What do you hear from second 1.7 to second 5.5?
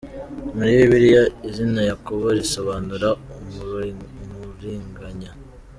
Yakobo risobanura “umuriganya”.